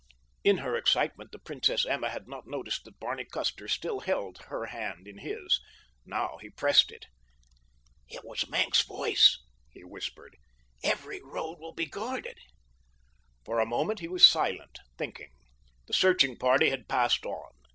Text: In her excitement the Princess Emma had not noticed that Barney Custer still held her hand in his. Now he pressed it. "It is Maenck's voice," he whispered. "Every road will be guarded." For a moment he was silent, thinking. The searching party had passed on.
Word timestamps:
In 0.43 0.57
her 0.57 0.75
excitement 0.75 1.31
the 1.31 1.37
Princess 1.37 1.85
Emma 1.85 2.09
had 2.09 2.27
not 2.27 2.47
noticed 2.47 2.85
that 2.85 2.99
Barney 2.99 3.23
Custer 3.23 3.67
still 3.67 3.99
held 3.99 4.39
her 4.47 4.65
hand 4.65 5.07
in 5.07 5.19
his. 5.19 5.59
Now 6.05 6.39
he 6.41 6.49
pressed 6.49 6.91
it. 6.91 7.05
"It 8.07 8.23
is 8.25 8.49
Maenck's 8.49 8.81
voice," 8.81 9.37
he 9.69 9.83
whispered. 9.83 10.37
"Every 10.83 11.21
road 11.21 11.59
will 11.59 11.75
be 11.75 11.85
guarded." 11.85 12.39
For 13.45 13.59
a 13.59 13.67
moment 13.67 13.99
he 13.99 14.07
was 14.07 14.25
silent, 14.25 14.79
thinking. 14.97 15.29
The 15.85 15.93
searching 15.93 16.35
party 16.35 16.71
had 16.71 16.89
passed 16.89 17.23
on. 17.27 17.51